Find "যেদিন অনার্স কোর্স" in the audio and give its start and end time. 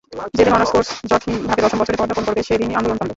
0.33-0.89